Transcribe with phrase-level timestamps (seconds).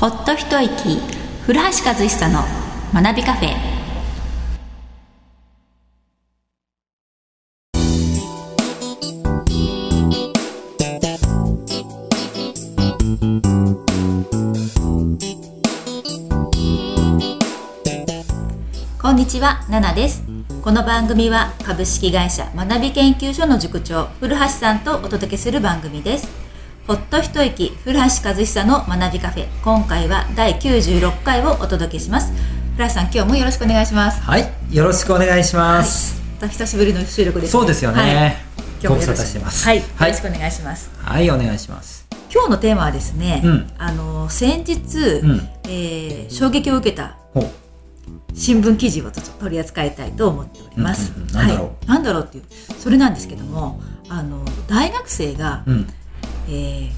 [0.00, 0.98] ほっと一息
[1.42, 2.40] 古橋和久の
[2.94, 3.50] 学びカフェ
[19.02, 20.22] こんにちは、ナナです。
[20.62, 26.49] この番組は株式会社学び研究所の塾長古橋さんとお届けする番組です。
[26.86, 32.32] ほっと一息古橋和久の学びカフェ今回は第96回をお届けします。
[32.74, 34.20] 古橋さん今日もよろしくお願いします。
[34.22, 36.20] はい、よろしくお願いします。
[36.34, 38.00] また久しぶりの収録です、そうですよね。
[38.00, 38.26] は
[38.82, 39.64] い、ご無沙よろし汰してます。
[39.64, 40.90] はい、よはいろしくお願いします。
[40.96, 42.08] はい、お願いします。
[42.32, 47.16] 今日のテーマはですね、うんあの先日、うんえー衝撃を受けた。
[48.32, 51.12] 新聞記事をちょっと取り扱いたいと思っております。
[51.14, 52.44] うんうんうんなんだろうはい、なんだろうっていう
[52.78, 55.86] それなんですけどもあの大学生が、うん。
[56.48, 56.90] えー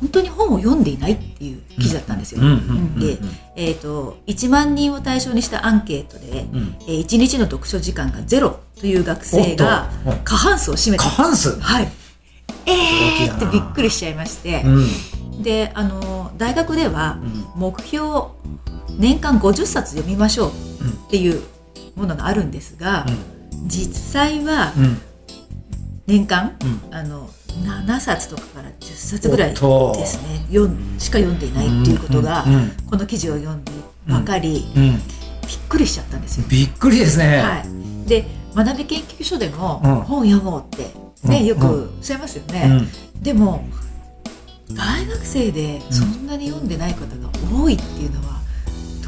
[0.00, 2.40] 本当に本を読んでいないっていう記事だったんですよ。
[2.42, 3.18] うんうんうんうんで、
[3.56, 6.76] えー、と1万人を対象にしたアンケートで、うん。
[6.82, 9.90] えー1日の読書時間がゼロという学生が
[10.24, 11.58] 過半数を占めた過半数？
[11.58, 11.88] はい。
[12.66, 15.42] えーってびっくりしちゃいまして、うん。
[15.42, 18.04] であの大学ではうん目標
[18.98, 21.40] 年間50冊読みましょううんっていう
[21.94, 23.06] ものがあるんですが、
[23.66, 25.00] 実際はうん。
[26.06, 26.56] 年間、
[26.90, 26.94] うん。
[26.94, 27.30] あの
[27.62, 29.56] 7冊とかから10冊ぐらいで
[30.06, 33.72] すね読んしか読んでいないっていうことが、うんうんこの記事を読んで
[34.06, 34.92] 分かり、うん。
[34.92, 36.46] びっくりしちゃったんですよ。
[36.48, 37.38] びっくりですね。
[37.38, 38.24] はい、で
[38.54, 40.84] 学び研究所でもうん本読もうって、
[41.28, 42.82] ねうんよくおっしゃいますよね。
[43.20, 43.64] でも
[44.70, 48.40] 大学生でそんなに読んでない方が多いっていうのは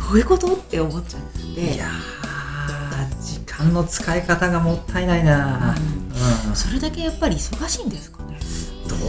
[0.08, 1.22] どういうことって思っちゃっ
[1.54, 5.76] ていやー、時間の使い方がもったいないな。
[6.48, 8.15] うんそれだけやっぱり忙しいんです。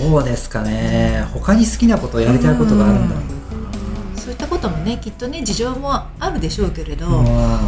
[0.09, 1.25] どうですかね。
[1.33, 7.59] 他に好きなことやりたいことがあるんだろうそういったこともねきっとね事情もあるでしょうけれど、な。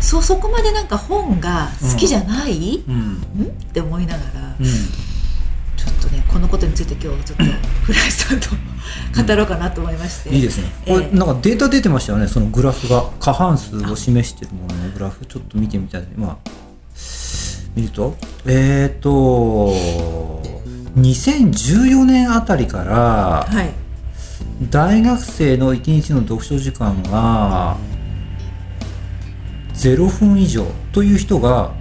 [0.00, 2.94] そそこまでなんか本が好きじゃない、うん。
[2.94, 3.44] うん？
[3.44, 4.64] んって思いながら、うん。
[4.64, 7.44] ちょっとねこのことについて今日ちょっと
[7.84, 10.72] 古橋さんと語ろうかなと思いまして、いいですね。
[10.86, 12.28] これ、ええなんかデータ出てましたよね。
[12.28, 16.06] そのグラフが過半数を示しているもののグラフちょっと見てみたい。
[16.16, 16.50] まあ
[17.74, 20.21] 見ると、えっ、ー、と
[20.96, 23.82] 2014年あたりからはい
[24.70, 27.76] 大学生の1日の読書時間が
[29.74, 31.72] 0分以上という人が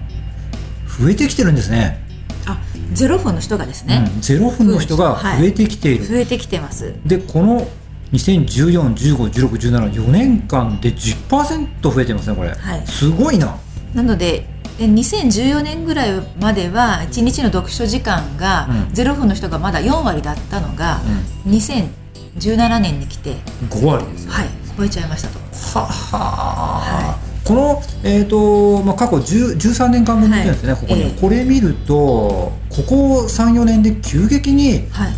[0.99, 2.01] 増えてきてるんですね。
[2.45, 2.59] あ
[2.93, 6.05] ゼロ分の人がですね、うん、0分の人が増えてきている。
[6.05, 7.67] 増えてきてますでこの
[8.13, 12.49] 2014、15、16、17、4年間で10%増えてますね、これ。
[12.49, 13.57] はいすごいな。
[13.93, 14.47] なので
[14.81, 18.93] で2014年ぐらいまでは1日の読書時間がうん。
[18.93, 21.01] ゼロ分の人がまだ4割だったのが、
[21.47, 23.35] 2017年に来て、
[23.69, 24.31] 5割ですよ。
[24.31, 25.39] はい、超えちゃいましたと。
[25.79, 30.81] ははこの、えーとまあ、過去10 13年間分見てるんですね、はい。
[30.81, 31.21] ここに、ええ。
[31.21, 32.53] これ見るとこ
[32.87, 35.13] こ34年で急激にはい、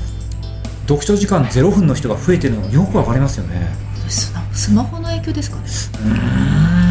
[0.87, 3.67] 読書時間0分の人が増えてるのがよくわかりますよね。
[4.09, 5.63] ススマホの影響ですかね。
[5.63, 6.82] うーん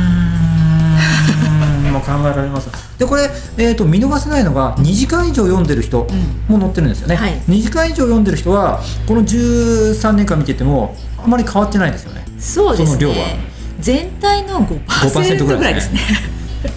[1.93, 2.71] もう考えられます。
[2.99, 6.07] でこれ、えー、と見逃せないのが2時間以上読んでる人
[6.49, 7.33] も載ってるんですよね、はい。
[7.49, 12.25] 2時間以上読んでる人はこの13年間見ててもあまり変わってないですよね。
[12.39, 13.15] そうですその量は。
[13.15, 13.53] ね。
[13.81, 16.01] 全体の5% 5%ぐらいですね。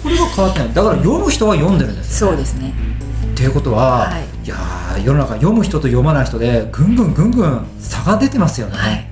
[0.02, 0.72] これは変わってない。
[0.72, 2.72] だから読む人は読んでるんですよそうですね。
[3.32, 4.24] っていうことは、はい。
[4.44, 9.06] い、やー世の中読む人と読まない人でぐんぐんぐんぐん差が出てますよね、はい。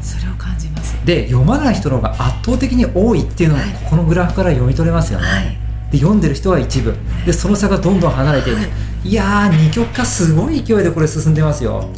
[0.00, 0.91] それを感じます。
[1.04, 3.72] で読まない人の方が圧倒的に多いっていうのもはい。
[3.72, 5.58] ここのグラフから読み取れますよね、はい。
[5.90, 6.94] で読んでる人は一部。
[7.26, 8.68] でその差がどんどん離れていく、はい。
[9.08, 11.76] い、やー二極化すごい勢いでこれ進んでますよ。
[11.76, 11.88] はい。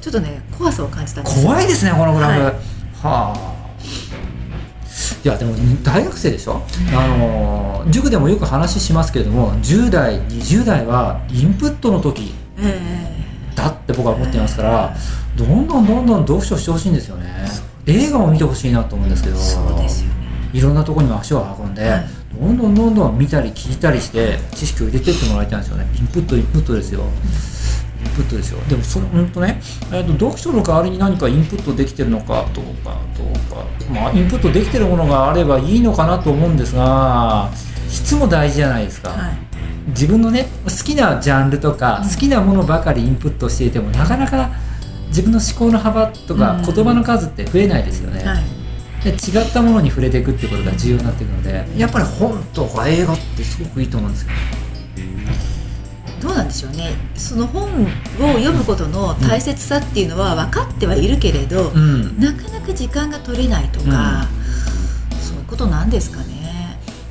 [0.00, 1.46] ちょっとね怖さを感じたんですよ。
[1.46, 2.42] 怖いですねこのグラフ、はい。
[2.42, 2.52] は
[3.02, 3.52] あ。
[5.24, 5.54] いやでも
[5.84, 13.21] 大学生でしょ、あのー塾でもよく話しますけれども10代20代はインプットの時え
[13.54, 14.96] だって僕は思っていますから
[15.36, 17.48] どんどんどんどん読書してほしいんですよね。
[17.86, 20.14] 映画を見てほしいなと思うんですけどえそうですよね。
[20.52, 22.06] いろんなところにも足を運んで、はい。
[22.38, 25.86] どんどんどんどん見たり聞いたりして知識を入れてってもらいたいんですよね。
[25.98, 27.00] インプットインプットですよ。
[28.04, 28.58] インプットですよ。
[28.68, 29.60] でもその本当ね、
[29.92, 33.64] えーと読書の代わりに何かインプットできてるのかどうかどうか。
[33.92, 37.50] まあインプットできてるものがあればいいのかなと思うんですが
[37.88, 39.51] 質も大事じゃないですか、はい。
[39.88, 42.08] 自分のね好きなジャンルとか、うん。
[42.08, 44.50] 好きなものばかりインプットしていてもなかなか
[45.08, 46.62] 自分の思考の幅とかうん。
[46.62, 48.44] 言葉の数って増えないですよね、はい。
[49.04, 54.28] で違ったものに触れていくってことが重要になっていくのでやっぱり本とか映画ってすごくいいと思うんですよ。
[56.20, 56.92] どうなんででしょうね。
[57.16, 57.86] その本を
[58.18, 62.20] 読むことの大切さっていうのは分かってはいるけれど、うん。
[62.20, 64.28] なかなか時間が取れないとか、
[65.20, 66.21] そういうことなんですかね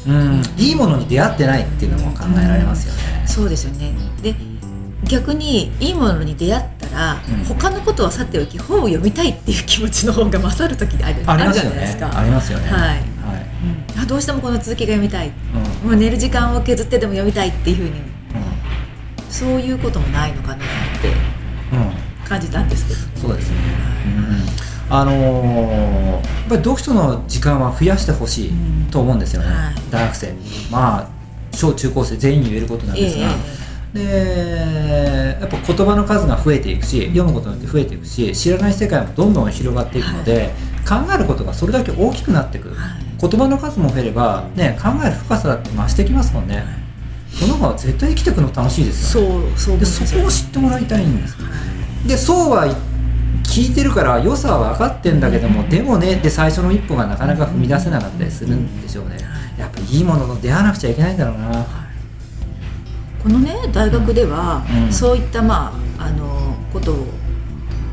[0.08, 3.28] うん、いいものに出会ってないっていうのも考えられますよね。
[3.28, 3.94] そうですよね。
[4.22, 4.36] で
[5.04, 7.44] 逆にいいものに出会ったら、うん。
[7.46, 12.00] 他のことはさておき本を読みたいっていう気持ちの方が勝る時ってあるあるじゃないですね。
[12.00, 12.18] か。
[12.18, 12.70] ありますよね。
[12.70, 12.80] はい。
[12.82, 13.00] はい。
[13.96, 14.02] うん。
[14.02, 15.32] あどうしてもこの続きが読みたい。
[15.84, 15.90] うん。
[15.90, 17.94] もう寝る時間を削ってでも読みたいっていうふうにう
[19.30, 20.58] そういうこともないのかなっ
[21.02, 22.28] てんうん。
[22.28, 23.28] 感じたんですけど。
[23.28, 23.58] そうですね。
[24.06, 24.46] うん、
[24.92, 28.52] あのーやっぱり読書の時間は増やしてほしい
[28.92, 29.76] と思うんですよね、はい。
[29.90, 30.34] 大学生。
[30.70, 31.08] まあ
[31.54, 33.30] 小中高生全員に言えることなんですが、
[33.94, 40.50] でやっぱ言葉の数が増えていくし読むことによって増えていくし知らない世界もどんどん広がっていくので、
[40.88, 42.78] 考えることがそれだけ大きくなっていく、はい。
[43.18, 46.66] 言葉の数も増えれば、ね、考える深さだって増してきますもんね、
[47.34, 49.52] その方が絶対生きていくの楽しいですよね。
[49.56, 51.38] そうそうでそこを知ってもらいたいんです
[52.06, 52.66] でそうは
[53.52, 59.18] 聞いてるから良さは分かってんだけどもでもねで最初の一歩がなかなか踏み出せなかったりするんでしょうね。
[59.58, 61.66] やっぱいいものと出会わなくちゃいけないんだろうな。
[63.22, 64.94] このね大学では、うん。
[64.94, 67.06] そういったまああのことを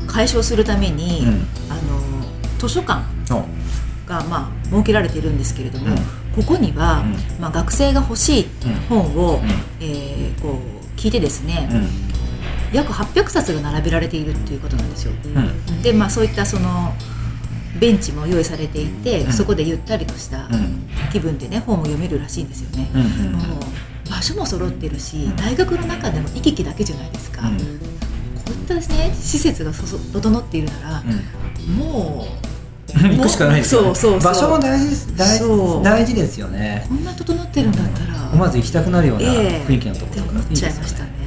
[0.07, 1.47] 解消するために、うん。
[1.69, 1.99] あの
[2.57, 3.03] 図書館
[4.07, 5.95] がまあ設けられているんですけれども、うん。
[6.43, 7.41] ここには、うん。
[7.41, 8.47] まあ、学生が欲しい
[8.87, 9.49] 本を、うん。
[9.81, 12.08] えーこう聞いてですね、うん
[12.73, 15.13] 約800冊が並べられているっていうことなんですよ。
[15.35, 15.81] うん。
[15.81, 16.93] でまあそういったその
[17.79, 19.33] ベンチも用意されていて、うん。
[19.33, 20.87] そこでゆったりとしたうん。
[21.11, 22.89] 気分でね本を読めるらしいんですよね。
[22.93, 25.35] もう場所も揃ってるし、ん。
[25.35, 27.57] 大学の中でも行き来だけじゃないですか、うん。
[27.57, 27.63] こ
[28.47, 31.03] ういったですね施設がそそ整っているなら、
[31.75, 32.49] もうん
[33.17, 34.33] 行くしかないですよ、ね、そうそうそう。
[34.33, 35.15] 場所も大事です。
[35.15, 35.83] 大そう。
[35.83, 36.83] 大事ですよね。
[36.87, 39.65] うこんな整ってるんだったら、思わず行きたくなるようなええ。
[39.67, 41.18] 雰囲気のところがって思っちゃいましたね。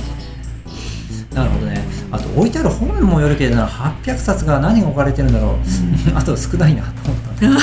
[1.35, 1.85] なるほどね。
[2.11, 3.67] あと置いてある本にもよるけどな。
[3.67, 5.57] 800冊が何が置かれてるんだろう、
[6.15, 7.59] あと少ないなと思った ん。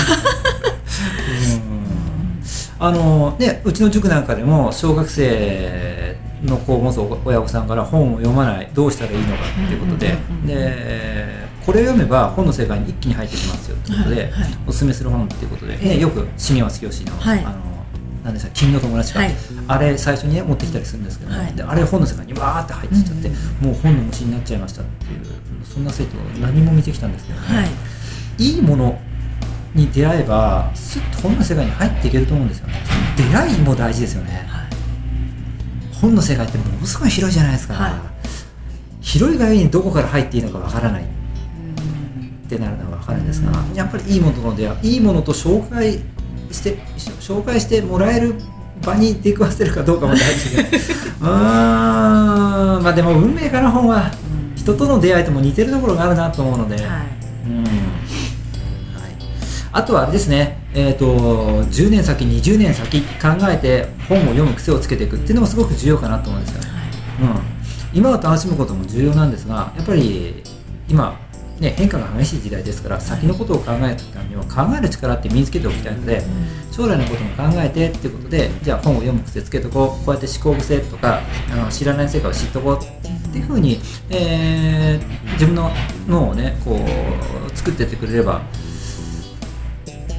[2.82, 9.34] あのねうちの塾なんかでも小学生の子を持つ親御さんから本を読まないどうしたらいいのか
[9.66, 14.58] っていうことで、うんうんうんうんでこれを読めば本の世界に一気に入ってきますよってことで、はいはい。
[14.66, 17.40] おすすめする本っていうことで、ねええよく重松清の、はい。
[17.46, 17.79] あの
[18.24, 19.36] 何でしたっけ君の友達か、はい。
[19.68, 21.38] あれ最初にね持ってきたりするんですけど、ね。
[21.38, 21.54] はい。
[21.54, 23.68] であれ本の世界にわーって入ってきちゃって、うん。
[23.68, 25.26] もう本の虫になっちゃいましたっていう
[25.66, 27.70] そんな生徒何も見てきたんですけどね、はい。
[28.44, 29.00] いいもの
[29.76, 32.74] に出会えばすっと本の世界に入っていけると思うんですよね。
[33.18, 34.46] 出会いも大事ですよね。
[34.48, 34.70] はい。
[35.96, 37.94] 本の世界ってものすごい広いじゃないですか、はい。
[39.02, 41.04] 広いがゆえにどこから入っていいのかわからない。
[41.04, 46.00] っうんてなるのはわかるんですが、やっぱりいいものとの出会いいいものと紹介
[46.52, 46.78] して
[47.20, 48.36] 紹介してもらえる
[48.82, 50.66] 場に出くわせるかどうかも大事でう
[51.24, 54.12] ーんまあでも運命かな本は
[54.56, 56.86] 人との出会いとも似てるところがあるなと思うので、はい。
[57.48, 57.64] うん。
[57.64, 57.74] はい、
[59.72, 63.08] あとはあれですね、えー、と10年先20年先考
[63.50, 66.68] えて本を読む癖をつけていくっていうのもすごく重要かなと思うんですよね、
[67.22, 70.44] うん、今を楽しむことも重要なんですがやっぱり
[70.88, 71.18] 今、
[71.60, 76.24] ね、変化が激しい時代ですから先のことを考えるためには考える力って身につけておきたいので
[76.72, 85.72] 将来のことも考えてっていうことでじゃあ本を読む癖つけとこうこうやって思考癖とかあの知らない世界を知っとこうっていうふうに、えー自分の
[86.06, 88.42] 脳をねこう作ってってくれれば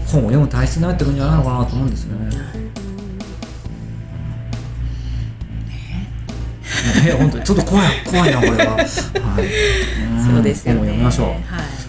[0.06, 2.30] 本を読む体質になってくるんじゃないのかなと思うんですよね。
[6.94, 7.44] ね本当に。
[7.44, 8.75] ちょっと怖い怖いなこれは。
[8.76, 8.87] はい、ん
[10.35, 10.92] そうですよね。
[11.02, 11.26] ましょう。
[11.28, 11.38] はい。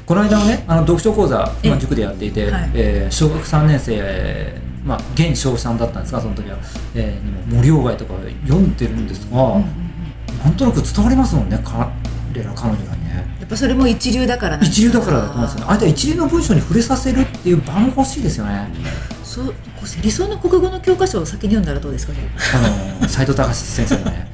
[0.05, 2.69] この間のねあの読書講座え今塾でやっていて、はい。
[2.73, 6.57] えー小学3年生まあ現小3だったんですがその時は、
[6.95, 8.13] えー森鴎外とか
[8.47, 9.65] 読んでるんですが、うん
[10.43, 13.25] なんとなく伝わりますもんね彼ら彼女らにね。
[13.39, 15.65] やっぱそれも一流だからなん一流だからだと思いますよね。
[15.69, 18.69] あとは一流の文章に触れさせるっていう場も欲しいですよね。
[19.23, 19.53] そう
[20.01, 22.13] 理想の国語の教科書を先に読んだらどうですか？
[22.13, 22.19] ね
[22.99, 24.30] あの斎藤隆先生のね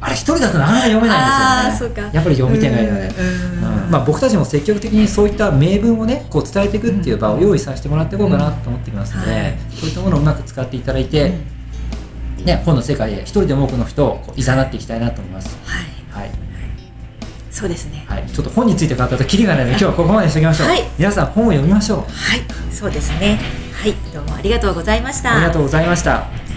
[0.00, 1.94] あれ一人だとなかなか読めないんですよね。
[1.96, 2.16] あーそうか。
[2.16, 9.36] やっぱり読み手がいるので、うんうんまあ、僕たちも積極的にそういった名文をねこう伝えていくっていう場を用意させてもらっていこうかなと思っていますので、うん。
[9.36, 11.32] はいそういったものをうまく使っていただいて、
[12.44, 15.56] ね、本の世界へ一人でも多くの人をこう誘っていきたいなと思います。
[15.64, 15.80] は
[16.20, 16.22] い。
[16.22, 16.30] はい。
[17.50, 18.04] そうですね。
[18.08, 20.84] はい、ちょっと本について語ったとキリがないので今日はここまでにしておきましょう、はい。
[20.96, 21.98] 皆さん本を読みましょう。
[21.98, 22.08] はい。
[22.72, 23.40] そうですね。
[23.74, 23.94] はい。
[24.14, 25.34] どうもありがとうございました。
[25.34, 26.47] ありがとうございました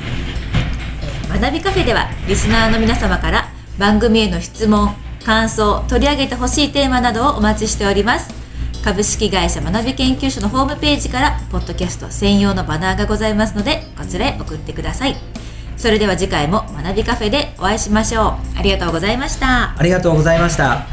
[1.39, 4.93] 学びカフェではリスナーの皆様から番組への質問
[5.25, 8.33] 感想取り上げてほしいテーマなどをお待ちしております。
[8.83, 15.15] 株式会社学び研究所のホームページからポッドキャスト専用のバナーがございますのでこちらへ送ってください。
[15.77, 18.57] それでは次回も学びカフェでお会いしましょう。
[18.57, 19.75] ありがとうございました。
[19.77, 20.90] ありがとうございました。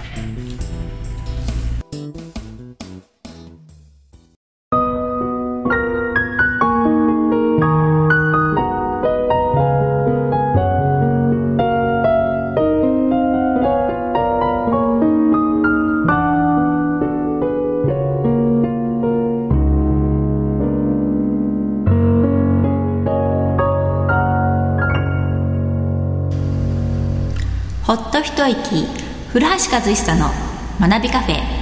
[27.98, 28.86] っと一息。
[29.32, 30.30] 古橋和久の
[30.80, 31.57] 学びカフェ。